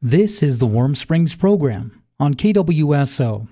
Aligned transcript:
This 0.00 0.44
is 0.44 0.58
the 0.58 0.66
Warm 0.66 0.94
Springs 0.94 1.34
program 1.34 2.04
on 2.20 2.34
KWSO. 2.34 3.48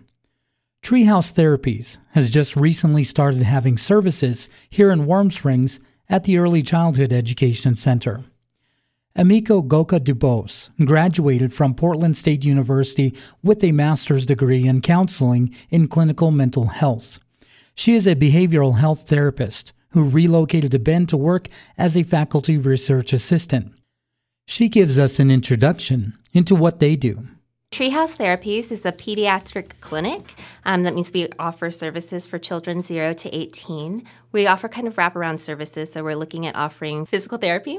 Treehouse 0.81 1.33
Therapies 1.33 1.99
has 2.13 2.31
just 2.31 2.55
recently 2.55 3.03
started 3.03 3.43
having 3.43 3.77
services 3.77 4.49
here 4.71 4.93
in 4.93 5.07
Warm 5.07 5.33
Springs 5.33 5.81
at 6.09 6.23
the 6.23 6.39
Early 6.39 6.63
Childhood 6.63 7.13
Education 7.13 7.75
Center. 7.75 8.23
Emiko 9.19 9.67
Goka 9.67 9.99
Dubose 9.99 10.71
graduated 10.87 11.53
from 11.53 11.75
Portland 11.75 12.17
State 12.17 12.45
University 12.45 13.13
with 13.43 13.65
a 13.65 13.73
master's 13.73 14.25
degree 14.25 14.69
in 14.69 14.81
counseling 14.81 15.53
in 15.69 15.89
clinical 15.89 16.31
mental 16.31 16.67
health. 16.67 17.19
She 17.75 17.97
is 17.97 18.07
a 18.07 18.15
behavioral 18.15 18.79
health 18.79 19.09
therapist 19.09 19.73
who 19.89 20.09
relocated 20.09 20.71
to 20.71 20.79
Bend 20.79 21.09
to 21.09 21.17
work 21.17 21.49
as 21.77 21.97
a 21.97 22.05
faculty 22.05 22.57
research 22.57 23.13
assistant. 23.13 23.73
She 24.47 24.69
gives 24.69 24.97
us 24.97 25.19
an 25.19 25.29
introduction 25.29 26.17
into 26.37 26.55
what 26.55 26.79
they 26.79 26.97
do. 26.97 27.27
Treehouse 27.73 28.17
Therapies 28.17 28.73
is 28.73 28.87
a 28.87 28.93
pediatric 28.93 29.81
clinic. 29.81 30.35
Um, 30.65 30.85
that 30.85 30.95
means 30.95 31.13
we 31.13 31.29
offer 31.39 31.71
services 31.71 32.27
for 32.27 32.39
children 32.39 32.81
0 32.81 33.13
to 33.15 33.37
18. 33.37 34.03
We 34.33 34.47
offer 34.47 34.69
kind 34.69 34.87
of 34.87 34.95
wraparound 34.95 35.41
services, 35.41 35.93
so 35.93 36.03
we're 36.03 36.17
looking 36.17 36.47
at 36.47 36.57
offering 36.57 37.05
physical 37.05 37.37
therapy, 37.37 37.79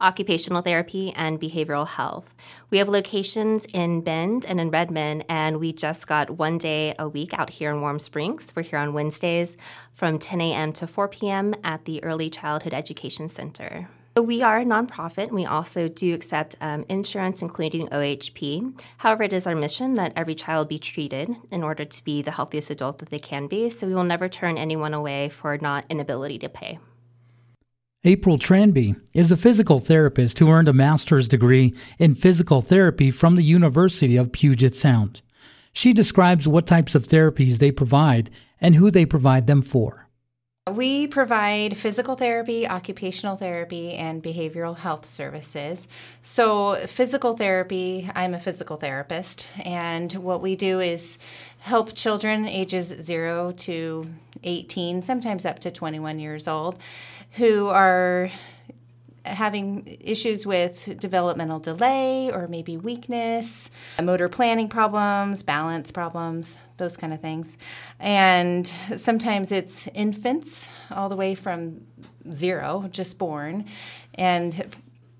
occupational 0.00 0.62
therapy, 0.62 1.12
and 1.14 1.38
behavioral 1.38 1.86
health. 1.86 2.34
We 2.70 2.78
have 2.78 2.88
locations 2.88 3.66
in 3.66 4.00
Bend 4.00 4.46
and 4.46 4.58
in 4.58 4.70
Redmond, 4.70 5.26
and 5.28 5.60
we 5.60 5.72
just 5.72 6.08
got 6.08 6.30
one 6.30 6.58
day 6.58 6.94
a 6.98 7.08
week 7.08 7.32
out 7.34 7.50
here 7.50 7.70
in 7.70 7.82
Warm 7.82 8.00
Springs. 8.00 8.52
We're 8.56 8.62
here 8.62 8.80
on 8.80 8.94
Wednesdays 8.94 9.56
from 9.92 10.18
10 10.18 10.40
a.m. 10.40 10.72
to 10.72 10.88
4 10.88 11.06
p.m. 11.06 11.54
at 11.62 11.84
the 11.84 12.02
Early 12.02 12.30
Childhood 12.30 12.74
Education 12.74 13.28
Center. 13.28 13.88
We 14.22 14.42
are 14.42 14.58
a 14.58 14.64
nonprofit. 14.64 15.24
and 15.24 15.32
We 15.32 15.44
also 15.44 15.88
do 15.88 16.14
accept 16.14 16.56
um, 16.62 16.86
insurance, 16.88 17.42
including 17.42 17.88
OHP. 17.88 18.80
However, 18.96 19.24
it 19.24 19.34
is 19.34 19.46
our 19.46 19.54
mission 19.54 19.94
that 19.94 20.14
every 20.16 20.34
child 20.34 20.68
be 20.68 20.78
treated 20.78 21.36
in 21.50 21.62
order 21.62 21.84
to 21.84 22.04
be 22.04 22.22
the 22.22 22.30
healthiest 22.30 22.70
adult 22.70 22.98
that 22.98 23.10
they 23.10 23.18
can 23.18 23.46
be. 23.46 23.68
So 23.68 23.86
we 23.86 23.94
will 23.94 24.04
never 24.04 24.28
turn 24.28 24.56
anyone 24.56 24.94
away 24.94 25.28
for 25.28 25.58
not 25.58 25.84
inability 25.90 26.38
to 26.38 26.48
pay. 26.48 26.78
April 28.04 28.38
Tranby 28.38 28.94
is 29.12 29.30
a 29.30 29.36
physical 29.36 29.80
therapist 29.80 30.38
who 30.38 30.48
earned 30.48 30.68
a 30.68 30.72
master's 30.72 31.28
degree 31.28 31.74
in 31.98 32.14
physical 32.14 32.62
therapy 32.62 33.10
from 33.10 33.36
the 33.36 33.42
University 33.42 34.16
of 34.16 34.32
Puget 34.32 34.74
Sound. 34.74 35.20
She 35.72 35.92
describes 35.92 36.48
what 36.48 36.66
types 36.66 36.94
of 36.94 37.04
therapies 37.04 37.58
they 37.58 37.70
provide 37.70 38.30
and 38.60 38.76
who 38.76 38.90
they 38.90 39.04
provide 39.04 39.46
them 39.46 39.60
for. 39.60 40.05
We 40.72 41.06
provide 41.06 41.78
physical 41.78 42.16
therapy, 42.16 42.66
occupational 42.66 43.36
therapy, 43.36 43.92
and 43.92 44.20
behavioral 44.20 44.76
health 44.76 45.08
services. 45.08 45.86
So, 46.22 46.74
physical 46.88 47.36
therapy, 47.36 48.10
I'm 48.16 48.34
a 48.34 48.40
physical 48.40 48.76
therapist, 48.76 49.46
and 49.64 50.12
what 50.14 50.42
we 50.42 50.56
do 50.56 50.80
is 50.80 51.18
help 51.60 51.94
children 51.94 52.48
ages 52.48 52.88
0 52.88 53.52
to 53.58 54.10
18, 54.42 55.02
sometimes 55.02 55.46
up 55.46 55.60
to 55.60 55.70
21 55.70 56.18
years 56.18 56.48
old, 56.48 56.80
who 57.34 57.68
are 57.68 58.32
having 59.26 59.98
issues 60.00 60.46
with 60.46 60.98
developmental 60.98 61.58
delay 61.58 62.30
or 62.32 62.48
maybe 62.48 62.76
weakness, 62.76 63.70
motor 64.02 64.28
planning 64.28 64.68
problems, 64.68 65.42
balance 65.42 65.90
problems, 65.90 66.56
those 66.76 66.96
kind 66.96 67.12
of 67.12 67.20
things. 67.20 67.58
And 67.98 68.66
sometimes 68.96 69.52
it's 69.52 69.88
infants 69.88 70.70
all 70.90 71.08
the 71.08 71.16
way 71.16 71.34
from 71.34 71.82
zero, 72.32 72.88
just 72.90 73.18
born, 73.18 73.66
and 74.14 74.74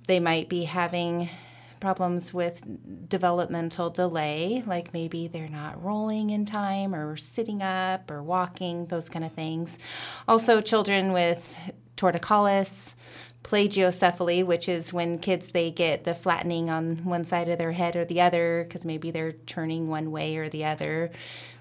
they 0.06 0.20
might 0.20 0.48
be 0.48 0.64
having 0.64 1.28
problems 1.80 2.32
with 2.32 2.62
developmental 3.08 3.90
delay, 3.90 4.62
like 4.66 4.92
maybe 4.94 5.28
they're 5.28 5.48
not 5.48 5.82
rolling 5.82 6.30
in 6.30 6.46
time 6.46 6.94
or 6.94 7.16
sitting 7.16 7.62
up 7.62 8.10
or 8.10 8.22
walking, 8.22 8.86
those 8.86 9.08
kind 9.08 9.24
of 9.24 9.32
things. 9.32 9.78
Also, 10.26 10.60
children 10.60 11.12
with 11.12 11.56
torticollis 11.96 12.94
plagiocephaly, 13.46 14.44
which 14.44 14.68
is 14.68 14.92
when 14.92 15.20
kids 15.20 15.52
they 15.52 15.70
get 15.70 16.02
the 16.02 16.16
flattening 16.16 16.68
on 16.68 16.96
one 17.04 17.24
side 17.24 17.48
of 17.48 17.58
their 17.58 17.70
head 17.70 17.94
or 17.94 18.04
the 18.04 18.20
other 18.20 18.64
because 18.64 18.84
maybe 18.84 19.12
they're 19.12 19.30
turning 19.30 19.88
one 19.88 20.10
way 20.10 20.36
or 20.36 20.48
the 20.48 20.64
other. 20.64 21.12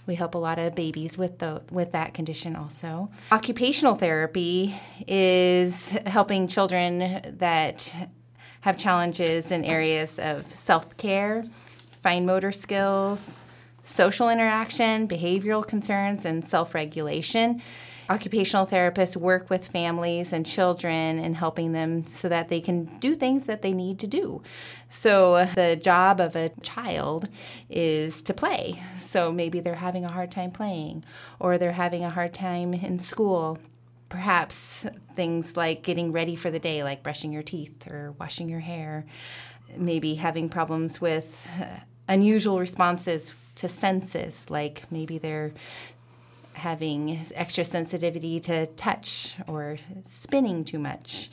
We 0.07 0.16
help 0.16 0.34
a 0.34 0.40
lot 0.40 0.57
of 0.57 0.74
babies 0.74 1.16
with 1.16 1.38
the 1.38 1.62
with 1.72 1.91
that 1.91 2.16
condition 2.16 2.56
also. 2.56 3.12
Occupational 3.31 3.94
therapy 3.94 4.75
is 5.07 5.91
helping 6.07 6.47
children 6.47 7.22
that 7.38 8.09
have 8.62 8.78
challenges 8.78 9.51
in 9.51 9.63
areas 9.63 10.18
of 10.18 10.47
self-care, 10.47 11.44
fine 12.01 12.25
motor 12.25 12.51
skills, 12.51 13.38
social 13.84 14.28
interaction, 14.28 15.07
behavioral 15.07 15.66
concerns 15.66 16.25
and 16.25 16.44
self-regulation 16.44 17.62
occupational 18.10 18.66
therapists 18.66 19.16
work 19.16 19.50
with 19.50 19.68
families 19.68 20.32
and 20.34 20.46
children 20.46 21.20
and 21.20 21.36
helping 21.36 21.72
them 21.72 22.06
so 22.06 22.30
that 22.30 22.50
they 22.50 22.62
can 22.62 22.86
do 23.00 23.16
things 23.16 23.46
that 23.46 23.62
they 23.62 23.74
need 23.74 24.00
to 24.00 24.08
do. 24.08 24.42
So, 24.90 25.46
the 25.56 25.76
job 25.76 26.20
of 26.20 26.36
a 26.36 26.50
child 26.62 27.30
is 27.70 28.22
to 28.24 28.34
play. 28.34 28.82
So, 29.00 29.32
maybe 29.32 29.60
they're 29.60 29.76
having 29.76 30.06
a 30.06 30.12
hard 30.12 30.32
time 30.32 30.52
playing, 30.52 31.04
or 31.40 31.58
they're 31.58 31.74
having 31.74 32.04
a 32.04 32.10
hard 32.10 32.34
time 32.34 32.74
in 32.74 33.00
school. 33.00 33.58
Perhaps 34.10 34.86
things 35.16 35.58
like 35.58 35.84
getting 35.84 36.12
ready 36.12 36.36
for 36.36 36.52
the 36.52 36.60
day, 36.60 36.84
like 36.84 37.04
brushing 37.04 37.32
your 37.32 37.44
teeth 37.44 37.90
or 37.90 38.14
washing 38.20 38.48
your 38.50 38.60
hair. 38.60 39.06
Maybe 39.76 40.16
having 40.16 40.48
problems 40.48 41.02
with 41.02 41.50
uh, 41.60 41.66
unusual 42.08 42.60
responses 42.60 43.34
to 43.56 43.68
senses, 43.68 44.50
like 44.50 44.84
maybe 44.92 45.18
they're 45.18 45.52
having 46.56 47.20
extra 47.36 47.64
sensitivity 47.64 48.40
to 48.42 48.66
touch 48.66 49.38
or 49.48 49.78
spinning 50.06 50.66
too 50.66 50.80
much. 50.80 51.30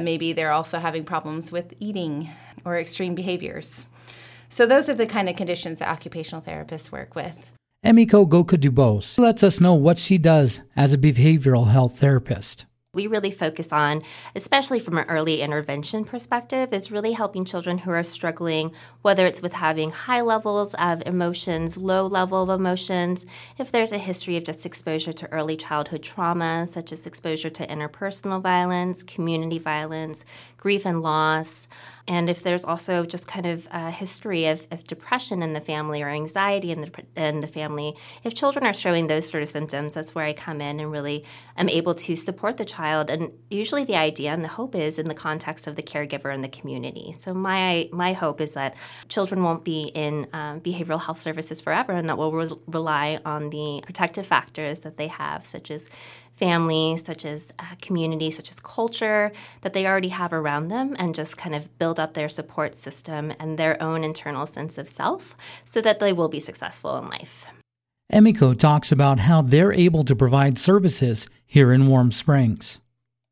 Maybe 0.00 0.32
they're 0.32 0.52
also 0.52 0.78
having 0.78 1.04
problems 1.04 1.52
with 1.52 1.74
eating 1.80 2.30
or 2.64 2.76
extreme 2.78 3.14
behaviors. 3.14 3.86
So, 4.48 4.66
those 4.66 4.88
are 4.88 4.94
the 4.94 5.06
kind 5.06 5.28
of 5.28 5.36
conditions 5.36 5.78
that 5.80 5.88
occupational 5.88 6.42
therapists 6.42 6.92
work 6.92 7.14
with. 7.14 7.50
Emiko 7.84 8.28
Goka 8.28 8.56
Dubose 8.56 9.18
lets 9.18 9.42
us 9.42 9.60
know 9.60 9.74
what 9.74 9.98
she 9.98 10.16
does 10.16 10.62
as 10.76 10.92
a 10.92 10.98
behavioral 10.98 11.68
health 11.70 11.98
therapist 11.98 12.66
we 12.94 13.06
really 13.06 13.30
focus 13.30 13.72
on, 13.72 14.02
especially 14.34 14.78
from 14.78 14.98
an 14.98 15.08
early 15.08 15.40
intervention 15.40 16.04
perspective, 16.04 16.72
is 16.72 16.90
really 16.90 17.12
helping 17.12 17.44
children 17.44 17.78
who 17.78 17.90
are 17.90 18.02
struggling, 18.02 18.72
whether 19.02 19.26
it's 19.26 19.42
with 19.42 19.54
having 19.54 19.90
high 19.90 20.20
levels 20.20 20.74
of 20.74 21.02
emotions, 21.06 21.76
low 21.76 22.06
level 22.06 22.42
of 22.42 22.60
emotions, 22.60 23.26
if 23.58 23.70
there's 23.70 23.92
a 23.92 23.98
history 23.98 24.36
of 24.36 24.44
just 24.44 24.66
exposure 24.66 25.12
to 25.12 25.30
early 25.32 25.56
childhood 25.56 26.02
trauma, 26.02 26.66
such 26.66 26.92
as 26.92 27.06
exposure 27.06 27.50
to 27.50 27.66
interpersonal 27.66 28.40
violence, 28.40 29.02
community 29.02 29.58
violence, 29.58 30.24
grief 30.56 30.86
and 30.86 31.02
loss, 31.02 31.68
and 32.06 32.28
if 32.28 32.42
there's 32.42 32.64
also 32.64 33.06
just 33.06 33.26
kind 33.26 33.46
of 33.46 33.66
a 33.70 33.90
history 33.90 34.46
of, 34.46 34.66
of 34.70 34.84
depression 34.84 35.42
in 35.42 35.54
the 35.54 35.60
family 35.60 36.02
or 36.02 36.08
anxiety 36.10 36.70
in 36.70 36.82
the, 36.82 36.90
in 37.16 37.40
the 37.40 37.46
family, 37.46 37.96
if 38.22 38.34
children 38.34 38.66
are 38.66 38.74
showing 38.74 39.06
those 39.06 39.28
sort 39.28 39.42
of 39.42 39.48
symptoms, 39.48 39.94
that's 39.94 40.14
where 40.14 40.24
I 40.24 40.34
come 40.34 40.60
in 40.60 40.80
and 40.80 40.92
really 40.92 41.24
am 41.56 41.70
able 41.70 41.94
to 41.94 42.14
support 42.14 42.58
the 42.58 42.64
child. 42.66 42.83
And 43.10 43.32
usually 43.50 43.84
the 43.84 43.96
idea 43.96 44.30
and 44.30 44.44
the 44.44 44.48
hope 44.48 44.74
is 44.74 44.98
in 44.98 45.08
the 45.08 45.14
context 45.14 45.66
of 45.66 45.76
the 45.76 45.82
caregiver 45.82 46.32
and 46.32 46.42
the 46.42 46.48
community. 46.48 47.14
So 47.18 47.32
my 47.32 47.88
my 47.92 48.12
hope 48.12 48.40
is 48.40 48.54
that 48.54 48.74
children 49.08 49.42
won't 49.42 49.64
be 49.64 49.84
in 49.94 50.26
um, 50.32 50.60
behavioral 50.60 51.02
health 51.02 51.18
services 51.18 51.60
forever, 51.60 51.92
and 51.92 52.08
that 52.08 52.18
we'll 52.18 52.32
re- 52.32 52.50
rely 52.66 53.20
on 53.24 53.50
the 53.50 53.82
protective 53.84 54.26
factors 54.26 54.80
that 54.80 54.96
they 54.96 55.08
have, 55.08 55.46
such 55.46 55.70
as 55.70 55.88
family, 56.36 56.96
such 56.96 57.24
as 57.24 57.52
uh, 57.58 57.64
community, 57.80 58.30
such 58.30 58.50
as 58.50 58.58
culture 58.60 59.32
that 59.60 59.72
they 59.72 59.86
already 59.86 60.08
have 60.08 60.32
around 60.32 60.68
them, 60.68 60.96
and 60.98 61.14
just 61.14 61.36
kind 61.36 61.54
of 61.54 61.78
build 61.78 62.00
up 62.00 62.14
their 62.14 62.28
support 62.28 62.76
system 62.76 63.32
and 63.38 63.58
their 63.58 63.80
own 63.82 64.04
internal 64.04 64.46
sense 64.46 64.78
of 64.78 64.88
self 64.88 65.36
so 65.64 65.80
that 65.80 66.00
they 66.00 66.12
will 66.12 66.28
be 66.28 66.40
successful 66.40 66.96
in 66.98 67.08
life. 67.08 67.46
Emiko 68.12 68.56
talks 68.56 68.92
about 68.92 69.20
how 69.20 69.40
they're 69.40 69.72
able 69.72 70.04
to 70.04 70.14
provide 70.14 70.58
services 70.58 71.26
here 71.46 71.72
in 71.72 71.86
Warm 71.86 72.12
Springs. 72.12 72.80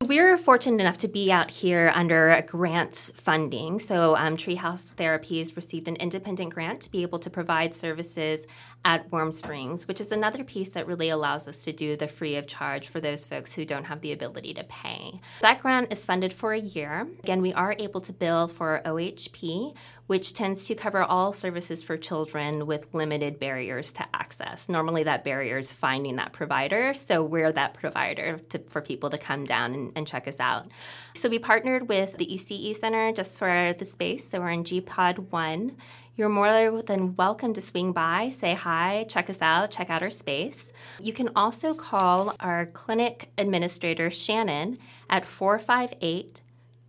We're 0.07 0.37
fortunate 0.37 0.81
enough 0.81 0.97
to 0.97 1.07
be 1.07 1.31
out 1.31 1.49
here 1.49 1.89
under 1.95 2.43
grant 2.45 3.11
funding. 3.15 3.79
So, 3.79 4.17
um, 4.17 4.35
Treehouse 4.35 4.93
Therapies 4.93 5.55
received 5.55 5.87
an 5.87 5.95
independent 5.95 6.53
grant 6.53 6.81
to 6.81 6.91
be 6.91 7.03
able 7.03 7.19
to 7.19 7.29
provide 7.29 7.73
services 7.73 8.45
at 8.83 9.09
Warm 9.13 9.31
Springs, 9.31 9.87
which 9.87 10.01
is 10.01 10.11
another 10.11 10.43
piece 10.43 10.71
that 10.71 10.87
really 10.87 11.07
allows 11.07 11.47
us 11.47 11.63
to 11.63 11.71
do 11.71 11.95
the 11.95 12.09
free 12.09 12.35
of 12.35 12.47
charge 12.47 12.89
for 12.89 12.99
those 12.99 13.23
folks 13.23 13.55
who 13.55 13.63
don't 13.63 13.85
have 13.85 14.01
the 14.01 14.11
ability 14.11 14.53
to 14.55 14.65
pay. 14.65 15.21
That 15.39 15.61
grant 15.61 15.93
is 15.93 16.05
funded 16.05 16.33
for 16.33 16.51
a 16.51 16.59
year. 16.59 17.07
Again, 17.23 17.41
we 17.41 17.53
are 17.53 17.73
able 17.79 18.01
to 18.01 18.11
bill 18.11 18.49
for 18.49 18.81
OHP, 18.83 19.73
which 20.07 20.33
tends 20.33 20.65
to 20.67 20.75
cover 20.75 21.01
all 21.03 21.31
services 21.31 21.81
for 21.81 21.95
children 21.97 22.65
with 22.65 22.93
limited 22.93 23.39
barriers 23.39 23.93
to 23.93 24.05
access. 24.13 24.67
Normally, 24.67 25.03
that 25.03 25.23
barrier 25.23 25.57
is 25.57 25.71
finding 25.71 26.17
that 26.17 26.33
provider, 26.33 26.93
so 26.93 27.23
we're 27.23 27.51
that 27.53 27.73
provider 27.73 28.39
to, 28.49 28.59
for 28.59 28.81
people 28.81 29.09
to 29.09 29.17
come 29.17 29.45
down 29.45 29.73
and, 29.73 29.91
and, 29.95 30.07
check 30.07 30.27
us 30.27 30.39
out. 30.39 30.67
So, 31.15 31.29
we 31.29 31.39
partnered 31.39 31.87
with 31.87 32.17
the 32.17 32.27
ECE 32.27 32.75
Center 32.75 33.13
just 33.13 33.39
for 33.39 33.73
the 33.77 33.85
space, 33.85 34.29
so 34.29 34.39
we're 34.39 34.49
in 34.49 34.63
G 34.63 34.81
Pod 34.81 35.31
1. 35.31 35.77
You're 36.15 36.29
more 36.29 36.83
than 36.83 37.15
welcome 37.15 37.53
to 37.53 37.61
swing 37.61 37.91
by, 37.91 38.29
say 38.29 38.53
hi, 38.53 39.05
check 39.09 39.31
us 39.31 39.41
out, 39.41 39.71
check 39.71 39.89
out 39.89 40.03
our 40.03 40.11
space. 40.11 40.71
You 41.01 41.11
can 41.11 41.29
also 41.35 41.73
call 41.73 42.35
our 42.39 42.67
clinic 42.67 43.31
administrator, 43.37 44.11
Shannon, 44.11 44.77
at 45.09 45.25
458 45.25 46.41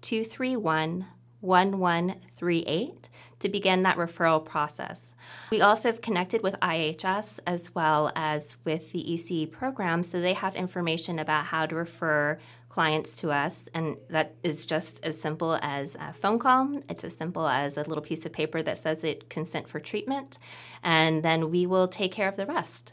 231 0.02 1.06
1138 1.44 3.08
to 3.40 3.48
begin 3.48 3.82
that 3.82 3.98
referral 3.98 4.42
process. 4.42 5.14
We 5.50 5.60
also 5.60 5.90
have 5.90 6.00
connected 6.00 6.42
with 6.42 6.54
IHS 6.60 7.40
as 7.46 7.74
well 7.74 8.10
as 8.16 8.56
with 8.64 8.92
the 8.92 9.04
ECE 9.04 9.50
program, 9.50 10.02
so 10.02 10.20
they 10.20 10.32
have 10.32 10.56
information 10.56 11.18
about 11.18 11.46
how 11.46 11.66
to 11.66 11.74
refer 11.74 12.38
clients 12.70 13.16
to 13.16 13.30
us, 13.30 13.68
and 13.74 13.96
that 14.08 14.34
is 14.42 14.66
just 14.66 15.04
as 15.04 15.20
simple 15.20 15.58
as 15.62 15.96
a 16.00 16.12
phone 16.12 16.38
call. 16.38 16.82
It's 16.88 17.04
as 17.04 17.16
simple 17.16 17.46
as 17.46 17.76
a 17.76 17.82
little 17.82 18.02
piece 18.02 18.26
of 18.26 18.32
paper 18.32 18.62
that 18.62 18.78
says 18.78 19.04
it 19.04 19.28
consent 19.28 19.68
for 19.68 19.78
treatment, 19.78 20.38
and 20.82 21.22
then 21.22 21.50
we 21.50 21.66
will 21.66 21.86
take 21.86 22.12
care 22.12 22.28
of 22.28 22.36
the 22.36 22.46
rest. 22.46 22.92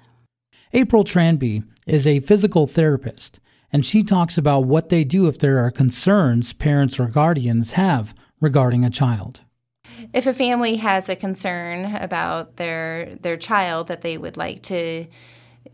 April 0.73 1.03
Tranby 1.03 1.63
is 1.87 2.05
a 2.05 2.19
physical 2.19 2.67
therapist, 2.67 3.39
and 3.73 3.85
she 3.85 4.03
talks 4.03 4.37
about 4.37 4.65
what 4.65 4.89
they 4.89 5.03
do 5.03 5.27
if 5.27 5.39
there 5.39 5.59
are 5.59 5.71
concerns 5.71 6.53
parents 6.53 6.99
or 6.99 7.07
guardians 7.07 7.71
have 7.71 8.13
regarding 8.41 8.83
a 8.83 8.89
child. 8.89 9.41
If 10.13 10.27
a 10.27 10.33
family 10.33 10.77
has 10.77 11.07
a 11.07 11.15
concern 11.15 11.95
about 11.95 12.57
their 12.57 13.15
their 13.15 13.37
child 13.37 13.87
that 13.87 14.01
they 14.01 14.17
would 14.17 14.35
like 14.35 14.63
to 14.63 15.05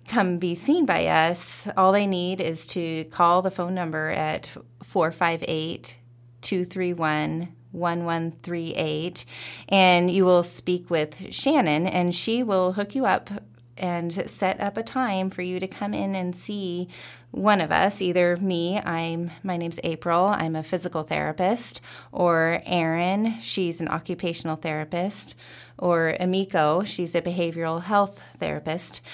come 0.07 0.37
be 0.37 0.53
seen 0.53 0.85
by 0.85 1.07
us, 1.07 1.67
all 1.77 1.91
they 1.91 2.07
need 2.07 2.41
is 2.41 2.67
to 2.67 3.05
call 3.05 3.41
the 3.41 3.51
phone 3.51 3.73
number 3.73 4.09
at 4.09 4.49
458 4.83 5.97
231 6.41 7.53
1138 7.71 9.25
and 9.69 10.09
you 10.09 10.25
will 10.25 10.43
speak 10.43 10.89
with 10.89 11.33
Shannon 11.33 11.85
and 11.85 12.15
she 12.15 12.41
will 12.41 12.73
hook 12.73 12.95
you 12.95 13.05
up 13.05 13.29
and 13.77 14.11
set 14.29 14.59
up 14.59 14.77
a 14.77 14.83
time 14.83 15.29
for 15.29 15.41
you 15.41 15.59
to 15.59 15.67
come 15.67 15.93
in 15.93 16.15
and 16.15 16.35
see 16.35 16.87
one 17.31 17.61
of 17.61 17.71
us 17.71 18.01
either 18.01 18.37
me 18.37 18.79
i'm 18.79 19.29
my 19.43 19.57
name's 19.57 19.79
april 19.83 20.25
i'm 20.25 20.55
a 20.55 20.63
physical 20.63 21.03
therapist 21.03 21.81
or 22.11 22.61
erin 22.65 23.39
she's 23.41 23.79
an 23.79 23.87
occupational 23.87 24.55
therapist 24.55 25.35
or 25.77 26.15
emiko 26.19 26.85
she's 26.85 27.15
a 27.15 27.21
behavioral 27.21 27.83
health 27.83 28.23
therapist. 28.37 29.05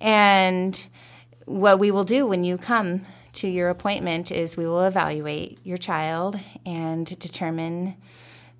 And 0.00 0.86
what 1.44 1.78
we 1.78 1.90
will 1.90 2.04
do 2.04 2.26
when 2.26 2.44
you 2.44 2.58
come 2.58 3.02
to 3.34 3.48
your 3.48 3.68
appointment 3.68 4.30
is 4.30 4.56
we 4.56 4.66
will 4.66 4.82
evaluate 4.82 5.58
your 5.62 5.76
child 5.76 6.38
and 6.64 7.06
determine 7.18 7.96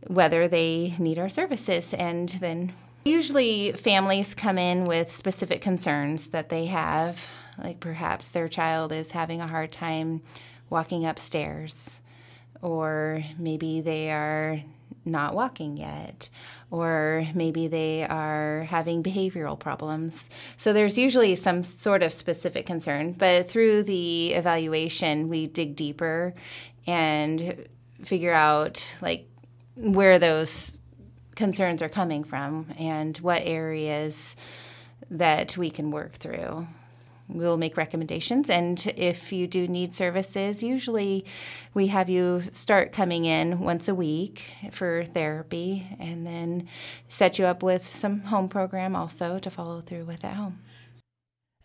whether 0.07 0.47
they 0.47 0.95
need 0.99 1.19
our 1.19 1.29
services 1.29 1.95
and 1.95 2.29
then 2.29 2.73
Usually, 3.07 3.71
families 3.71 4.35
come 4.35 4.59
in 4.59 4.85
with 4.85 5.13
specific 5.13 5.63
concerns 5.63 6.27
that 6.31 6.49
they 6.49 6.67
have, 6.67 7.29
like 7.57 7.79
perhaps 7.79 8.33
their 8.33 8.49
child 8.49 8.91
is 8.91 9.13
having 9.13 9.41
a 9.41 9.47
hard 9.47 9.71
time 9.71 10.23
walking 10.71 11.07
upstairs, 11.07 12.03
or 12.63 13.23
maybe 13.39 13.81
they 13.81 14.11
are 14.11 14.61
not 15.05 15.37
walking 15.37 15.77
yet, 15.77 16.29
or 16.73 17.25
maybe 17.33 17.69
they 17.69 18.03
are 18.03 18.65
having 18.65 19.05
behavioral 19.05 19.57
problems. 19.57 20.29
So 20.57 20.73
there's 20.73 20.99
usually 20.99 21.37
some 21.37 21.63
sort 21.63 22.03
of 22.03 22.13
specific 22.13 22.67
concern, 22.67 23.13
but 23.13 23.49
through 23.49 23.85
the 23.85 24.33
evaluation, 24.35 25.29
we 25.29 25.47
dig 25.47 25.77
deeper 25.77 26.35
and 26.89 27.69
figure 28.03 28.35
out 28.35 28.97
like 29.01 29.29
where 29.77 30.19
those 30.19 30.77
concerns 31.37 31.83
are 31.83 31.89
coming 31.89 32.25
from 32.25 32.67
and 32.79 33.17
what 33.19 33.43
areas 33.45 34.35
that 35.11 35.57
we 35.57 35.71
can 35.71 35.91
work 35.91 36.15
through. 36.15 36.67
We'll 37.29 37.57
make 37.57 37.77
recommendations, 37.77 38.49
and 38.49 38.85
if 38.97 39.33
you 39.33 39.49
do 39.49 39.67
need 39.67 39.93
services, 39.93 40.63
usually 40.63 41.25
we 41.75 41.89
have 41.89 42.09
you 42.09 42.41
start 42.41 42.93
coming 42.93 43.25
in 43.25 43.59
once 43.59 43.89
a 43.89 43.97
week 43.97 44.55
for 44.71 45.05
therapy 45.05 45.89
and 45.99 46.25
then 46.25 46.69
set 47.09 47.37
you 47.37 47.47
up 47.47 47.65
with 47.65 47.85
some 47.85 48.21
home 48.21 48.49
program 48.49 48.95
also 48.95 49.41
to 49.41 49.51
follow 49.51 49.81
through 49.81 50.05
with 50.05 50.25
at 50.25 50.35
home. 50.35 50.61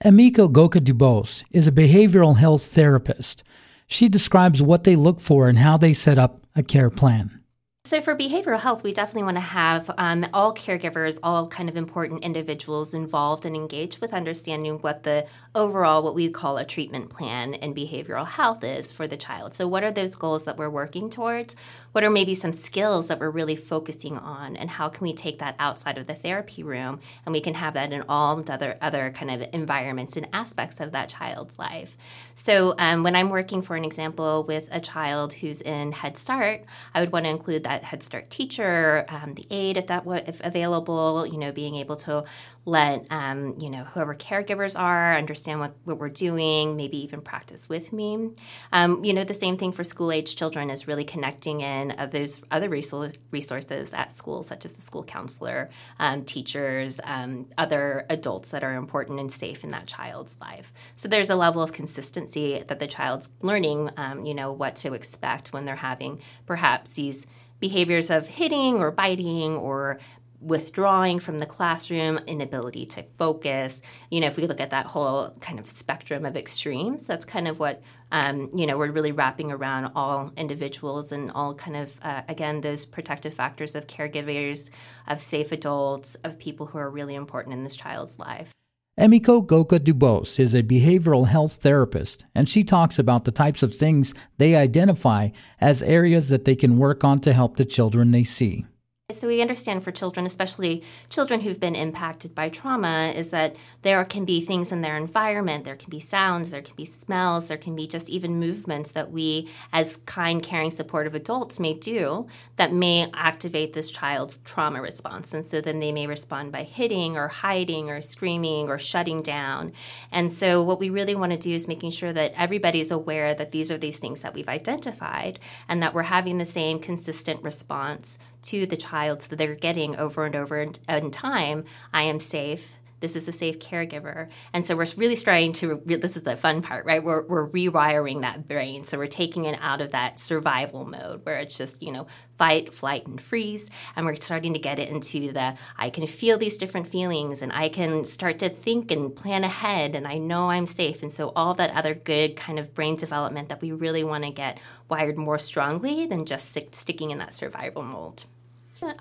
Emiko 0.04 0.52
Goka 0.52 0.84
Dubose 0.84 1.44
is 1.52 1.68
a 1.68 1.72
behavioral 1.72 2.38
health 2.38 2.64
therapist. 2.64 3.44
She 3.86 4.10
describes 4.10 4.64
what 4.64 4.84
they 4.84 4.96
look 4.96 5.20
for 5.20 5.48
and 5.48 5.60
how 5.60 5.78
they 5.78 5.94
set 5.94 6.18
up 6.18 6.42
a 6.56 6.64
care 6.64 6.90
plan. 6.90 7.41
So, 7.84 8.00
for 8.00 8.16
behavioral 8.16 8.60
health, 8.60 8.84
we 8.84 8.94
definitely 8.94 9.24
want 9.24 9.38
to 9.38 9.42
have 9.42 9.90
um, 9.98 10.28
all 10.34 10.54
caregivers, 10.54 11.18
all 11.24 11.48
kind 11.48 11.68
of 11.68 11.76
important 11.76 12.24
individuals 12.24 12.94
involved 12.94 13.44
and 13.44 13.56
engaged 13.56 14.00
with 14.02 14.14
understanding 14.14 14.76
what 14.80 15.02
the 15.02 15.26
overall, 15.54 16.02
what 16.02 16.16
we 16.16 16.30
call 16.30 16.58
a 16.58 16.66
treatment 16.66 17.10
plan 17.10 17.54
in 17.54 17.74
behavioral 17.74 18.26
health 18.26 18.64
is 18.64 18.92
for 18.92 19.08
the 19.08 19.18
child. 19.18 19.54
So, 19.54 19.68
what 19.68 19.84
are 19.84 19.92
those 19.92 20.16
goals 20.16 20.46
that 20.46 20.58
we're 20.58 20.70
working 20.70 21.10
towards? 21.10 21.56
What 21.92 22.04
are 22.06 22.10
maybe 22.10 22.36
some 22.36 22.54
skills 22.54 23.10
that 23.10 23.20
we're 23.20 23.30
really 23.30 23.58
focusing 23.58 24.18
on? 24.18 24.56
And 24.56 24.70
how 24.70 24.88
can 24.88 25.04
we 25.04 25.14
take 25.14 25.40
that 25.40 25.56
outside 25.60 25.98
of 25.98 26.08
the 26.08 26.16
therapy 26.16 26.64
room 26.64 27.02
and 27.26 27.34
we 27.34 27.42
can 27.42 27.54
have 27.56 27.74
that 27.74 27.92
in 27.92 28.04
all 28.08 28.42
other, 28.50 28.78
other 28.82 29.12
kind 29.12 29.30
of 29.30 29.50
environments 29.52 30.16
and 30.16 30.28
aspects 30.32 30.80
of 30.80 30.94
that 30.94 31.10
child's 31.10 31.60
life? 31.60 31.98
So, 32.34 32.74
um, 32.78 33.04
when 33.04 33.16
I'm 33.16 33.30
working, 33.30 33.62
for 33.62 33.76
an 33.76 33.84
example, 33.84 34.44
with 34.44 34.70
a 34.72 34.80
child 34.80 35.34
who's 35.34 35.62
in 35.62 35.92
Head 35.92 36.16
Start, 36.18 36.64
I 36.94 37.02
would 37.02 37.12
want 37.12 37.26
to 37.26 37.30
include 37.30 37.66
that 37.66 37.84
Head 37.84 38.04
Start 38.04 38.30
teacher, 38.30 39.06
um, 39.10 39.34
the 39.34 39.46
aide 39.52 39.76
if 39.76 39.88
that 39.88 40.06
was 40.06 40.22
if 40.28 40.40
available, 40.42 41.26
you 41.26 41.38
know, 41.38 41.52
being 41.52 41.76
able 41.76 41.98
to 41.98 42.24
let 42.66 43.08
um, 43.10 43.56
you 43.60 43.70
know 43.70 43.84
whoever 43.84 44.14
caregivers 44.14 44.80
are 44.80 45.16
understand 45.16 45.60
what, 45.60 45.74
what 45.84 45.98
we're 45.98 46.10
doing 46.10 46.78
maybe 46.78 46.98
even 46.98 47.22
practice 47.22 47.68
with 47.68 47.92
me. 47.92 48.32
Um, 48.72 49.04
you 49.04 49.14
know 49.14 49.24
the 49.24 49.34
same 49.34 49.58
thing 49.58 49.72
for 49.72 49.84
school 49.84 50.12
age 50.12 50.36
children 50.36 50.70
is 50.70 50.88
really 50.88 51.04
connecting 51.04 51.62
in 51.62 51.92
uh, 51.98 52.06
there's 52.06 52.42
other 52.52 52.70
resources 52.70 53.94
at 53.94 54.16
school 54.16 54.44
such 54.44 54.66
as 54.66 54.74
the 54.74 54.82
school 54.82 55.04
counselor 55.04 55.70
um, 56.00 56.24
teachers 56.24 57.00
um, 57.04 57.48
other 57.58 58.06
adults 58.10 58.52
that 58.52 58.64
are 58.64 58.76
important 58.76 59.20
and 59.20 59.32
safe 59.32 59.64
in 59.64 59.72
that 59.72 59.88
child's 59.88 60.40
life. 60.40 60.72
So 60.96 61.08
there's 61.08 61.30
a 61.30 61.36
level 61.36 61.64
of 61.64 61.74
consistency 61.74 62.64
that 62.68 62.80
the 62.80 62.88
child's 62.88 63.30
learning 63.42 63.90
um, 63.98 64.26
you 64.26 64.36
know 64.36 64.52
what 64.52 64.76
to 64.78 64.94
expect 64.94 65.52
when 65.52 65.66
they're 65.66 65.76
having 65.76 66.22
perhaps 66.46 66.94
these 66.94 67.26
behaviors 67.62 68.10
of 68.10 68.28
hitting 68.28 68.76
or 68.76 68.92
biting 68.92 69.56
or 69.56 70.00
withdrawing 70.42 71.20
from 71.20 71.38
the 71.38 71.46
classroom, 71.46 72.18
inability 72.26 72.86
to 72.88 73.04
focus. 73.04 73.82
You 74.10 74.20
know, 74.20 74.28
if 74.28 74.38
we 74.38 74.48
look 74.48 74.60
at 74.60 74.72
that 74.72 74.88
whole 74.88 75.30
kind 75.40 75.60
of 75.60 75.70
spectrum 75.70 76.26
of 76.26 76.36
extremes, 76.36 77.06
that's 77.06 77.26
kind 77.26 77.48
of 77.48 77.60
what, 77.60 77.82
um, 78.12 78.50
you 78.56 78.66
know, 78.66 78.78
we're 78.78 78.92
really 78.92 79.12
wrapping 79.12 79.52
around 79.52 79.92
all 79.96 80.32
individuals 80.36 81.12
and 81.12 81.32
all 81.32 81.54
kind 81.54 81.78
of, 81.78 82.00
uh, 82.02 82.24
again, 82.28 82.62
those 82.62 82.86
protective 82.86 83.34
factors 83.34 83.76
of 83.76 83.88
caregivers, 83.88 84.72
of 85.08 85.22
safe 85.22 85.52
adults, 85.52 86.16
of 86.24 86.40
people 86.40 86.66
who 86.66 86.80
are 86.80 86.90
really 86.90 87.16
important 87.16 87.54
in 87.54 87.64
this 87.64 87.76
child's 87.76 88.18
life. 88.18 88.52
Emiko 89.00 89.46
Goka 89.46 89.80
Dubose 89.80 90.40
is 90.40 90.54
a 90.54 90.64
behavioral 90.64 91.28
health 91.28 91.58
therapist, 91.58 92.26
and 92.36 92.50
she 92.50 92.64
talks 92.64 93.00
about 93.00 93.24
the 93.26 93.32
types 93.32 93.64
of 93.64 93.74
things 93.74 94.14
they 94.38 94.56
identify 94.56 95.30
as 95.60 95.82
areas 95.82 96.30
that 96.30 96.46
they 96.46 96.56
can 96.56 96.78
work 96.78 97.04
on 97.04 97.20
to 97.20 97.32
help 97.32 97.56
the 97.56 97.66
children 97.66 98.12
they 98.12 98.24
see. 98.24 98.66
So 99.14 99.28
we 99.28 99.42
understand 99.42 99.84
for 99.84 99.92
children, 99.92 100.26
especially 100.26 100.84
children 101.10 101.42
who've 101.42 101.60
been 101.60 101.76
impacted 101.76 102.34
by 102.34 102.50
trauma, 102.50 103.14
is 103.16 103.32
that 103.32 103.56
there 103.82 104.04
can 104.06 104.26
be 104.26 104.42
things 104.42 104.72
in 104.72 104.82
their 104.82 104.98
environment, 104.98 105.66
there 105.66 105.76
can 105.76 105.90
be 105.90 106.00
sounds, 106.00 106.50
there 106.50 106.62
can 106.62 106.76
be 106.76 106.86
smells, 106.86 107.48
there 107.48 107.58
can 107.58 107.76
be 107.76 107.88
just 107.88 108.10
even 108.10 108.40
movements 108.40 108.92
that 108.92 109.12
we, 109.12 109.50
as 109.74 109.98
kind, 109.98 110.42
caring, 110.44 110.72
supportive 110.72 111.16
adults, 111.16 111.60
may 111.60 111.74
do 111.74 112.28
that 112.56 112.74
may 112.74 113.10
activate 113.14 113.74
this 113.74 113.92
child's 113.92 114.38
trauma 114.40 114.82
response. 114.82 115.34
And 115.34 115.46
so 115.46 115.62
then 115.62 115.80
they 115.80 115.92
may 115.92 116.08
respond 116.08 116.52
by 116.52 116.64
hitting 116.64 117.18
or 117.18 117.28
hiding 117.28 117.90
or 117.90 118.02
screaming 118.02 118.70
or 118.70 118.80
shutting 118.80 119.22
down. 119.22 119.74
And 120.12 120.32
so 120.32 120.64
what 120.64 120.80
we 120.80 120.90
really 120.90 121.16
want 121.16 121.32
to 121.32 121.38
do 121.38 121.52
is 121.52 121.68
making 121.68 121.92
sure 121.92 122.14
that 122.14 122.34
everybody's 122.36 122.92
aware 122.92 123.34
that 123.34 123.52
these 123.52 123.72
are 123.72 123.78
these 123.78 123.98
things 123.98 124.22
that 124.22 124.34
we've 124.34 124.50
identified 124.50 125.40
and 125.68 125.82
that 125.82 125.94
we're 125.94 126.04
having 126.04 126.38
the 126.38 126.46
same 126.46 126.80
consistent 126.80 127.42
response 127.44 128.18
to 128.44 128.66
the 128.66 128.78
child 128.78 129.01
so 129.22 129.36
they're 129.36 129.56
getting 129.56 129.96
over 129.98 130.26
and 130.26 130.36
over 130.36 130.62
in 130.62 131.12
time 131.12 131.66
I 131.94 132.04
am 132.04 132.20
safe, 132.20 132.76
This 133.02 133.16
is 133.16 133.28
a 133.28 133.32
safe 133.32 133.58
caregiver. 133.58 134.30
And 134.54 134.64
so 134.64 134.76
we're 134.76 134.86
really 134.96 135.16
starting 135.16 135.54
to, 135.54 135.82
this 135.86 136.16
is 136.16 136.22
the 136.22 136.36
fun 136.36 136.62
part, 136.62 136.86
right? 136.86 137.04
We're, 137.04 137.26
we're 137.26 137.50
rewiring 137.50 138.22
that 138.22 138.48
brain. 138.48 138.84
So 138.84 139.00
we're 139.00 139.08
taking 139.08 139.46
it 139.46 139.58
out 139.60 139.82
of 139.82 139.92
that 139.92 140.20
survival 140.20 140.86
mode 140.86 141.26
where 141.26 141.38
it's 141.38 141.58
just, 141.58 141.82
you 141.82 141.92
know, 141.92 142.06
fight, 142.38 142.72
flight, 142.74 143.08
and 143.08 143.20
freeze. 143.20 143.72
And 143.96 144.06
we're 144.06 144.16
starting 144.16 144.54
to 144.54 144.60
get 144.60 144.78
it 144.78 144.90
into 144.90 145.32
the 145.32 145.56
I 145.78 145.90
can 145.90 146.06
feel 146.06 146.38
these 146.38 146.60
different 146.60 146.88
feelings 146.88 147.42
and 147.42 147.52
I 147.52 147.70
can 147.70 148.06
start 148.06 148.38
to 148.40 148.50
think 148.50 148.92
and 148.92 149.16
plan 149.16 149.44
ahead 149.44 149.96
and 149.96 150.08
I 150.08 150.20
know 150.20 150.52
I'm 150.52 150.68
safe. 150.68 151.02
And 151.02 151.12
so 151.12 151.34
all 151.36 151.56
that 151.56 151.76
other 151.76 151.96
good 151.96 152.36
kind 152.36 152.60
of 152.60 152.76
brain 152.76 152.98
development 152.98 153.50
that 153.50 153.62
we 153.64 153.72
really 153.72 154.04
want 154.04 154.26
to 154.26 154.32
get 154.32 154.60
wired 154.90 155.18
more 155.18 155.40
strongly 155.40 156.06
than 156.06 156.28
just 156.28 156.56
sticking 156.72 157.10
in 157.10 157.18
that 157.18 157.34
survival 157.34 157.82
mold. 157.82 158.26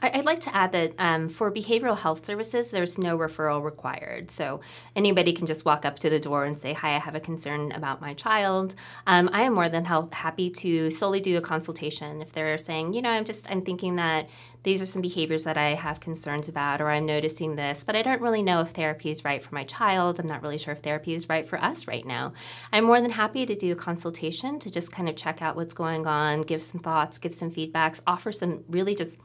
I'd 0.02 0.24
like 0.26 0.40
to 0.40 0.54
add 0.54 0.72
that 0.72 0.92
um, 0.98 1.28
for 1.28 1.50
behavioral 1.50 1.98
health 1.98 2.24
services, 2.24 2.70
there's 2.70 2.98
no 2.98 3.16
referral 3.16 3.62
required. 3.62 4.30
So 4.30 4.60
anybody 4.94 5.32
can 5.32 5.46
just 5.46 5.64
walk 5.64 5.84
up 5.84 5.98
to 6.00 6.10
the 6.10 6.20
door 6.20 6.44
and 6.44 6.58
say, 6.58 6.74
Hi, 6.74 6.96
I 6.96 6.98
have 6.98 7.14
a 7.14 7.20
concern 7.20 7.72
about 7.72 8.00
my 8.00 8.12
child. 8.14 8.74
Um, 9.06 9.30
I 9.32 9.42
am 9.42 9.54
more 9.54 9.68
than 9.68 9.86
help, 9.86 10.12
happy 10.12 10.50
to 10.50 10.90
solely 10.90 11.20
do 11.20 11.38
a 11.38 11.40
consultation 11.40 12.20
if 12.20 12.32
they're 12.32 12.58
saying, 12.58 12.92
You 12.92 13.02
know, 13.02 13.10
I'm 13.10 13.24
just, 13.24 13.50
I'm 13.50 13.62
thinking 13.62 13.96
that 13.96 14.28
these 14.62 14.82
are 14.82 14.86
some 14.86 15.00
behaviors 15.00 15.44
that 15.44 15.56
I 15.56 15.70
have 15.70 16.00
concerns 16.00 16.48
about, 16.48 16.82
or 16.82 16.90
I'm 16.90 17.06
noticing 17.06 17.56
this, 17.56 17.82
but 17.82 17.96
I 17.96 18.02
don't 18.02 18.20
really 18.20 18.42
know 18.42 18.60
if 18.60 18.70
therapy 18.70 19.10
is 19.10 19.24
right 19.24 19.42
for 19.42 19.54
my 19.54 19.64
child. 19.64 20.20
I'm 20.20 20.26
not 20.26 20.42
really 20.42 20.58
sure 20.58 20.72
if 20.72 20.80
therapy 20.80 21.14
is 21.14 21.30
right 21.30 21.46
for 21.46 21.58
us 21.58 21.88
right 21.88 22.04
now. 22.04 22.34
I'm 22.70 22.84
more 22.84 23.00
than 23.00 23.12
happy 23.12 23.46
to 23.46 23.54
do 23.54 23.72
a 23.72 23.76
consultation 23.76 24.58
to 24.58 24.70
just 24.70 24.92
kind 24.92 25.08
of 25.08 25.16
check 25.16 25.40
out 25.40 25.56
what's 25.56 25.72
going 25.72 26.06
on, 26.06 26.42
give 26.42 26.62
some 26.62 26.80
thoughts, 26.80 27.16
give 27.16 27.34
some 27.34 27.50
feedbacks, 27.50 28.02
offer 28.06 28.32
some 28.32 28.64
really 28.68 28.94
just 28.94 29.18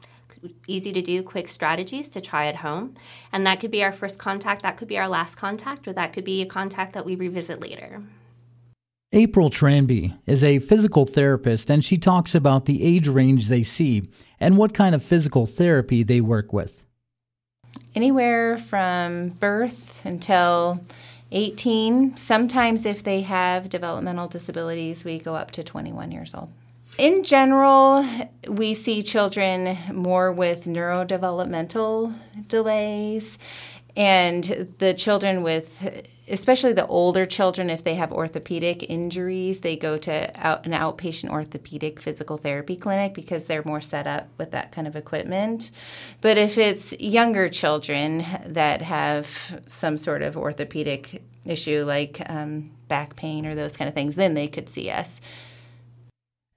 easy 0.66 0.92
to 0.92 1.02
do, 1.02 1.22
quick 1.22 1.48
strategies 1.48 2.08
to 2.10 2.20
try 2.20 2.46
at 2.46 2.56
home. 2.56 2.94
And 3.32 3.46
that 3.46 3.60
could 3.60 3.70
be 3.70 3.82
our 3.82 3.92
first 3.92 4.18
contact, 4.18 4.62
that 4.62 4.76
could 4.76 4.88
be 4.88 4.98
our 4.98 5.08
last 5.08 5.36
contact, 5.36 5.86
or 5.86 5.92
that 5.92 6.12
could 6.12 6.24
be 6.24 6.42
a 6.42 6.46
contact 6.46 6.92
that 6.94 7.04
we 7.04 7.14
revisit 7.14 7.60
later. 7.60 8.02
April 9.12 9.50
Tranby 9.50 10.14
is 10.26 10.42
a 10.42 10.58
physical 10.58 11.06
therapist, 11.06 11.70
and 11.70 11.84
she 11.84 11.96
talks 11.96 12.34
about 12.34 12.66
the 12.66 12.82
age 12.82 13.08
range 13.08 13.48
they 13.48 13.62
see 13.62 14.10
and 14.40 14.56
what 14.56 14.74
kind 14.74 14.94
of 14.94 15.02
physical 15.02 15.46
therapy 15.46 16.02
they 16.02 16.20
work 16.20 16.52
with. 16.52 16.86
Anywhere 17.94 18.58
from 18.58 19.30
birth 19.30 20.04
until 20.04 20.80
18. 21.32 22.16
Sometimes, 22.16 22.86
if 22.86 23.02
they 23.02 23.22
have 23.22 23.68
developmental 23.68 24.28
disabilities, 24.28 25.04
we 25.04 25.18
go 25.18 25.34
up 25.34 25.50
to 25.52 25.64
21 25.64 26.12
years 26.12 26.34
old. 26.34 26.50
In 26.98 27.24
general, 27.24 28.06
we 28.48 28.72
see 28.72 29.02
children 29.02 29.76
more 29.92 30.32
with 30.32 30.64
neurodevelopmental 30.64 32.14
delays, 32.48 33.38
and 33.94 34.74
the 34.78 34.94
children 34.94 35.42
with, 35.42 36.14
especially 36.28 36.72
the 36.72 36.86
older 36.86 37.26
children, 37.26 37.68
if 37.68 37.84
they 37.84 37.96
have 37.96 38.12
orthopedic 38.12 38.88
injuries, 38.88 39.60
they 39.60 39.76
go 39.76 39.98
to 39.98 40.30
out, 40.42 40.64
an 40.64 40.72
outpatient 40.72 41.28
orthopedic 41.28 42.00
physical 42.00 42.38
therapy 42.38 42.76
clinic 42.76 43.12
because 43.12 43.46
they're 43.46 43.64
more 43.64 43.82
set 43.82 44.06
up 44.06 44.28
with 44.38 44.52
that 44.52 44.72
kind 44.72 44.86
of 44.86 44.96
equipment. 44.96 45.70
But 46.22 46.38
if 46.38 46.56
it's 46.56 46.98
younger 46.98 47.48
children 47.50 48.24
that 48.46 48.80
have 48.80 49.62
some 49.66 49.98
sort 49.98 50.22
of 50.22 50.38
orthopedic 50.38 51.22
issue 51.44 51.84
like 51.84 52.22
um, 52.30 52.70
back 52.88 53.16
pain 53.16 53.44
or 53.44 53.54
those 53.54 53.76
kind 53.76 53.88
of 53.88 53.94
things, 53.94 54.16
then 54.16 54.32
they 54.32 54.48
could 54.48 54.70
see 54.70 54.90
us. 54.90 55.20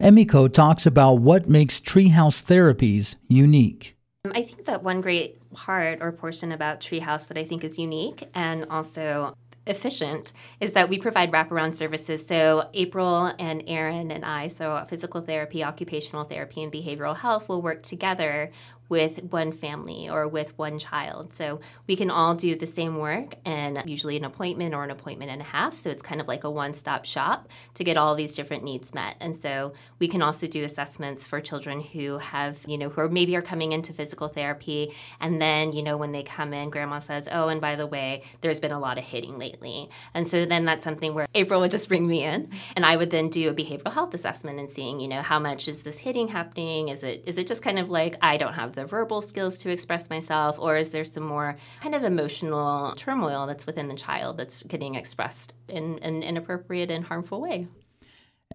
Emiko 0.01 0.51
talks 0.51 0.85
about 0.85 1.15
what 1.15 1.49
makes 1.49 1.81
treehouse 1.81 2.41
therapies 2.41 3.17
unique. 3.27 3.97
I 4.33 4.43
think 4.43 4.63
that 4.63 4.81
one 4.81 5.01
great 5.01 5.37
part 5.51 5.99
or 6.01 6.13
portion 6.13 6.53
about 6.53 6.79
Treehouse 6.79 7.27
that 7.27 7.37
I 7.37 7.43
think 7.43 7.65
is 7.65 7.77
unique 7.77 8.29
and 8.33 8.65
also 8.69 9.33
efficient 9.67 10.31
is 10.61 10.71
that 10.71 10.87
we 10.87 10.99
provide 10.99 11.31
wraparound 11.33 11.75
services. 11.75 12.25
So, 12.25 12.69
April 12.73 13.33
and 13.37 13.61
Aaron 13.67 14.09
and 14.09 14.23
I, 14.23 14.47
so 14.47 14.85
physical 14.87 15.19
therapy, 15.19 15.65
occupational 15.65 16.23
therapy, 16.23 16.63
and 16.63 16.71
behavioral 16.71 17.17
health 17.17 17.49
will 17.49 17.61
work 17.61 17.83
together 17.83 18.51
with 18.89 19.23
one 19.23 19.51
family 19.51 20.09
or 20.09 20.27
with 20.27 20.57
one 20.57 20.79
child. 20.79 21.33
So 21.33 21.61
we 21.87 21.95
can 21.95 22.09
all 22.09 22.35
do 22.35 22.55
the 22.55 22.65
same 22.65 22.97
work 22.97 23.35
and 23.45 23.81
usually 23.85 24.17
an 24.17 24.25
appointment 24.25 24.73
or 24.73 24.83
an 24.83 24.91
appointment 24.91 25.31
and 25.31 25.41
a 25.41 25.45
half. 25.45 25.75
So 25.75 25.89
it's 25.91 26.01
kind 26.01 26.19
of 26.19 26.27
like 26.27 26.43
a 26.43 26.49
one 26.49 26.73
stop 26.73 27.05
shop 27.05 27.47
to 27.75 27.83
get 27.83 27.97
all 27.97 28.15
these 28.15 28.35
different 28.35 28.63
needs 28.63 28.93
met. 28.93 29.15
And 29.19 29.35
so 29.35 29.73
we 29.99 30.07
can 30.07 30.23
also 30.23 30.47
do 30.47 30.63
assessments 30.63 31.27
for 31.27 31.39
children 31.39 31.81
who 31.81 32.17
have, 32.17 32.65
you 32.67 32.77
know, 32.77 32.89
who 32.89 33.01
are 33.01 33.09
maybe 33.09 33.35
are 33.35 33.41
coming 33.41 33.71
into 33.71 33.93
physical 33.93 34.27
therapy. 34.27 34.93
And 35.19 35.39
then, 35.39 35.71
you 35.71 35.83
know, 35.83 35.95
when 35.95 36.11
they 36.11 36.23
come 36.23 36.53
in, 36.53 36.71
grandma 36.71 36.99
says, 36.99 37.29
oh, 37.31 37.47
and 37.47 37.61
by 37.61 37.75
the 37.75 37.87
way, 37.87 38.23
there's 38.41 38.59
been 38.59 38.71
a 38.71 38.79
lot 38.79 38.97
of 38.97 39.03
hitting 39.03 39.37
lately. 39.37 39.89
And 40.15 40.27
so 40.27 40.45
then 40.45 40.65
that's 40.65 40.83
something 40.83 41.13
where 41.13 41.27
April 41.35 41.61
would 41.61 41.71
just 41.71 41.87
bring 41.87 42.07
me 42.07 42.23
in 42.23 42.49
and 42.75 42.85
I 42.85 42.97
would 42.97 43.11
then 43.11 43.29
do 43.29 43.49
a 43.49 43.53
behavioral 43.53 43.93
health 43.93 44.15
assessment 44.15 44.59
and 44.59 44.69
seeing, 44.69 44.99
you 44.99 45.07
know, 45.07 45.21
how 45.21 45.37
much 45.37 45.67
is 45.67 45.83
this 45.83 45.99
hitting 45.99 46.29
happening? 46.29 46.87
Is 46.87 47.03
it 47.03 47.23
is 47.27 47.37
it 47.37 47.47
just 47.47 47.61
kind 47.61 47.77
of 47.77 47.89
like 47.89 48.17
I 48.21 48.37
don't 48.37 48.53
have 48.53 48.78
the 48.79 48.85
verbal 48.85 49.21
skills 49.21 49.57
to 49.59 49.69
express 49.69 50.09
myself, 50.09 50.57
or 50.57 50.77
is 50.77 50.91
there 50.91 51.03
some 51.03 51.25
more 51.25 51.57
kind 51.81 51.93
of 51.93 52.03
emotional 52.03 52.93
turmoil 52.95 53.45
that's 53.45 53.65
within 53.65 53.89
the 53.89 53.95
child 53.95 54.37
that's 54.37 54.63
getting 54.63 54.95
expressed 54.95 55.53
in 55.67 55.99
an 55.99 56.23
inappropriate 56.23 56.89
and 56.89 57.03
harmful 57.03 57.41
way? 57.41 57.67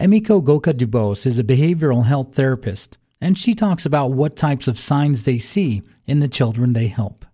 Emiko 0.01 0.43
Goka 0.43 0.73
Dubose 0.73 1.25
is 1.25 1.37
a 1.37 1.43
behavioral 1.43 2.05
health 2.05 2.35
therapist, 2.35 2.97
and 3.21 3.37
she 3.37 3.53
talks 3.53 3.85
about 3.85 4.11
what 4.11 4.35
types 4.35 4.67
of 4.67 4.79
signs 4.79 5.23
they 5.23 5.37
see 5.37 5.83
in 6.07 6.19
the 6.19 6.27
children 6.27 6.73
they 6.73 6.87
help 6.87 7.25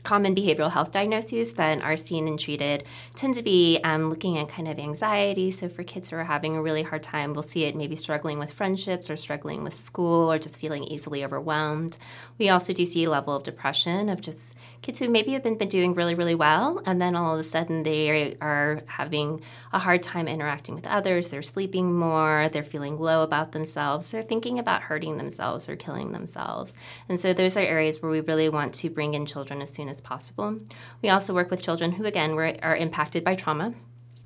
common 0.00 0.34
behavioral 0.34 0.70
health 0.70 0.92
diagnoses 0.92 1.54
that 1.54 1.82
are 1.82 1.96
seen 1.96 2.26
and 2.26 2.38
treated 2.38 2.84
tend 3.14 3.34
to 3.34 3.42
be 3.42 3.78
um, 3.84 4.10
looking 4.10 4.38
at 4.38 4.48
kind 4.48 4.68
of 4.68 4.78
anxiety. 4.78 5.50
So, 5.50 5.68
for 5.68 5.84
kids 5.84 6.10
who 6.10 6.16
are 6.16 6.24
having 6.24 6.56
a 6.56 6.62
really 6.62 6.82
hard 6.82 7.02
time, 7.02 7.34
we'll 7.34 7.42
see 7.42 7.64
it 7.64 7.76
maybe 7.76 7.96
struggling 7.96 8.38
with 8.38 8.52
friendships 8.52 9.10
or 9.10 9.16
struggling 9.16 9.62
with 9.62 9.74
school 9.74 10.30
or 10.30 10.38
just 10.38 10.60
feeling 10.60 10.84
easily 10.84 11.24
overwhelmed. 11.24 11.98
We 12.38 12.48
also 12.48 12.72
do 12.72 12.86
see 12.86 13.04
a 13.04 13.10
level 13.10 13.36
of 13.36 13.42
depression 13.42 14.08
of 14.08 14.20
just 14.20 14.54
kids 14.82 14.98
who 14.98 15.08
maybe 15.08 15.32
have 15.32 15.42
been, 15.42 15.58
been 15.58 15.68
doing 15.68 15.94
really, 15.94 16.14
really 16.14 16.34
well, 16.34 16.82
and 16.86 17.00
then 17.00 17.14
all 17.14 17.34
of 17.34 17.40
a 17.40 17.44
sudden 17.44 17.82
they 17.82 18.36
are 18.40 18.82
having 18.86 19.42
a 19.72 19.78
hard 19.78 20.02
time 20.02 20.26
interacting 20.26 20.74
with 20.74 20.86
others. 20.86 21.28
They're 21.28 21.42
sleeping 21.42 21.92
more, 21.92 22.48
they're 22.50 22.64
feeling 22.64 22.98
low 22.98 23.22
about 23.22 23.52
themselves, 23.52 24.10
they're 24.10 24.22
thinking 24.22 24.58
about 24.58 24.82
hurting 24.82 25.18
themselves 25.18 25.68
or 25.68 25.76
killing 25.76 26.12
themselves. 26.12 26.78
And 27.08 27.20
so, 27.20 27.32
those 27.32 27.56
are 27.56 27.60
areas 27.60 28.00
where 28.00 28.10
we 28.10 28.20
really 28.20 28.48
want 28.48 28.74
to 28.76 28.90
bring 28.90 29.14
in 29.14 29.26
children 29.26 29.60
as 29.60 29.70
soon 29.70 29.88
as 29.90 30.00
possible. 30.00 30.60
We 31.02 31.10
also 31.10 31.34
work 31.34 31.50
with 31.50 31.62
children 31.62 31.92
who, 31.92 32.04
again, 32.04 32.34
were, 32.34 32.54
are 32.62 32.76
impacted 32.76 33.24
by 33.24 33.34
trauma. 33.34 33.74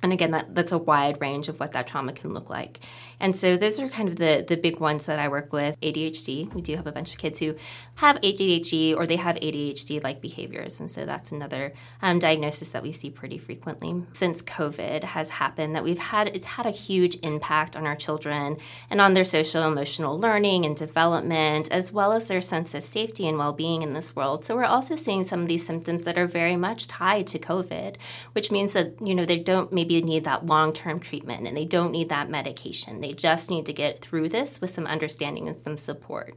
And 0.01 0.13
again, 0.13 0.31
that, 0.31 0.53
that's 0.53 0.71
a 0.71 0.77
wide 0.77 1.19
range 1.19 1.47
of 1.47 1.59
what 1.59 1.71
that 1.71 1.87
trauma 1.87 2.13
can 2.13 2.31
look 2.33 2.49
like. 2.49 2.79
And 3.19 3.35
so 3.35 3.57
those 3.57 3.79
are 3.79 3.89
kind 3.89 4.07
of 4.07 4.17
the, 4.17 4.45
the 4.47 4.55
big 4.55 4.79
ones 4.79 5.07
that 5.07 5.17
I 5.17 5.27
work 5.27 5.51
with. 5.51 5.79
ADHD, 5.81 6.53
we 6.53 6.61
do 6.61 6.75
have 6.75 6.85
a 6.85 6.91
bunch 6.91 7.11
of 7.11 7.17
kids 7.17 7.39
who 7.39 7.55
have 7.95 8.17
ADHD 8.17 8.95
or 8.95 9.07
they 9.07 9.15
have 9.15 9.37
ADHD 9.37 10.03
like 10.03 10.21
behaviors. 10.21 10.79
And 10.79 10.91
so 10.91 11.05
that's 11.05 11.31
another 11.31 11.73
um, 12.01 12.19
diagnosis 12.19 12.69
that 12.69 12.83
we 12.83 12.91
see 12.91 13.09
pretty 13.09 13.37
frequently. 13.37 14.03
Since 14.13 14.41
COVID 14.41 15.03
has 15.03 15.29
happened, 15.31 15.75
that 15.75 15.83
we've 15.83 15.99
had, 15.99 16.27
it's 16.35 16.45
had 16.45 16.65
a 16.65 16.71
huge 16.71 17.17
impact 17.23 17.75
on 17.75 17.85
our 17.85 17.95
children 17.95 18.57
and 18.89 18.99
on 18.99 19.13
their 19.13 19.23
social 19.23 19.63
emotional 19.63 20.19
learning 20.19 20.65
and 20.65 20.75
development, 20.75 21.71
as 21.71 21.91
well 21.91 22.11
as 22.11 22.27
their 22.27 22.41
sense 22.41 22.73
of 22.73 22.83
safety 22.83 23.27
and 23.27 23.37
well 23.37 23.53
being 23.53 23.81
in 23.81 23.93
this 23.93 24.15
world. 24.15 24.43
So 24.43 24.55
we're 24.55 24.65
also 24.65 24.95
seeing 24.95 25.23
some 25.23 25.41
of 25.41 25.47
these 25.47 25.65
symptoms 25.65 26.03
that 26.03 26.17
are 26.17 26.27
very 26.27 26.57
much 26.57 26.87
tied 26.87 27.27
to 27.27 27.39
COVID, 27.39 27.95
which 28.33 28.51
means 28.51 28.73
that, 28.73 29.01
you 29.01 29.15
know, 29.15 29.25
they 29.25 29.39
don't 29.39 29.71
maybe 29.71 30.01
need 30.01 30.25
that 30.25 30.45
long 30.45 30.73
term 30.73 30.99
treatment 30.99 31.47
and 31.47 31.55
they 31.55 31.65
don't 31.65 31.91
need 31.91 32.09
that 32.09 32.29
medication. 32.29 32.99
They 32.99 33.13
just 33.13 33.49
need 33.49 33.65
to 33.67 33.73
get 33.73 34.01
through 34.01 34.29
this 34.29 34.59
with 34.59 34.71
some 34.71 34.85
understanding 34.85 35.47
and 35.47 35.57
some 35.57 35.77
support. 35.77 36.35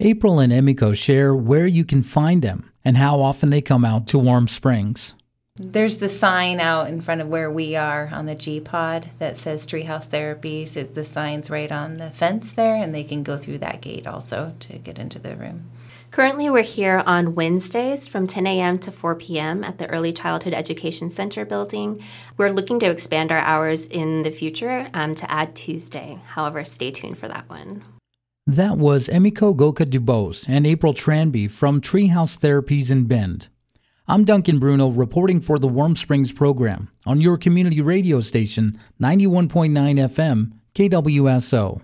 April 0.00 0.38
and 0.38 0.52
Emiko 0.52 0.94
share 0.94 1.34
where 1.34 1.66
you 1.66 1.84
can 1.84 2.02
find 2.02 2.42
them 2.42 2.70
and 2.84 2.96
how 2.96 3.20
often 3.20 3.50
they 3.50 3.62
come 3.62 3.84
out 3.84 4.06
to 4.08 4.18
Warm 4.18 4.46
Springs. 4.46 5.14
There's 5.58 5.96
the 5.98 6.10
sign 6.10 6.60
out 6.60 6.88
in 6.88 7.00
front 7.00 7.22
of 7.22 7.28
where 7.28 7.50
we 7.50 7.76
are 7.76 8.10
on 8.12 8.26
the 8.26 8.34
G 8.34 8.60
pod 8.60 9.08
that 9.18 9.38
says 9.38 9.66
Treehouse 9.66 10.06
Therapies. 10.06 10.76
It, 10.76 10.94
the 10.94 11.04
sign's 11.04 11.48
right 11.48 11.72
on 11.72 11.96
the 11.96 12.10
fence 12.10 12.52
there, 12.52 12.74
and 12.74 12.94
they 12.94 13.04
can 13.04 13.22
go 13.22 13.38
through 13.38 13.58
that 13.58 13.80
gate 13.80 14.06
also 14.06 14.54
to 14.60 14.76
get 14.76 14.98
into 14.98 15.18
the 15.18 15.34
room. 15.34 15.70
Currently, 16.10 16.50
we're 16.50 16.62
here 16.62 17.02
on 17.06 17.34
Wednesdays 17.34 18.06
from 18.06 18.26
10 18.26 18.46
a.m. 18.46 18.78
to 18.80 18.92
4 18.92 19.14
p.m. 19.14 19.64
at 19.64 19.78
the 19.78 19.88
Early 19.88 20.12
Childhood 20.12 20.52
Education 20.52 21.10
Center 21.10 21.46
building. 21.46 22.02
We're 22.36 22.52
looking 22.52 22.78
to 22.80 22.90
expand 22.90 23.32
our 23.32 23.38
hours 23.38 23.86
in 23.86 24.24
the 24.24 24.30
future 24.30 24.88
um, 24.92 25.14
to 25.14 25.30
add 25.30 25.56
Tuesday. 25.56 26.20
However, 26.26 26.64
stay 26.64 26.90
tuned 26.90 27.16
for 27.16 27.28
that 27.28 27.48
one. 27.48 27.82
That 28.48 28.78
was 28.78 29.08
Emiko 29.08 29.56
Goka 29.56 29.84
Dubose 29.84 30.48
and 30.48 30.68
April 30.68 30.94
Tranby 30.94 31.48
from 31.48 31.80
Treehouse 31.80 32.38
Therapies 32.38 32.92
in 32.92 33.06
Bend. 33.06 33.48
I'm 34.06 34.24
Duncan 34.24 34.60
Bruno 34.60 34.86
reporting 34.88 35.40
for 35.40 35.58
the 35.58 35.66
Warm 35.66 35.96
Springs 35.96 36.30
program 36.30 36.88
on 37.04 37.20
your 37.20 37.38
community 37.38 37.80
radio 37.80 38.20
station 38.20 38.78
91.9 39.02 39.72
FM 39.72 40.52
KWSO. 40.76 41.80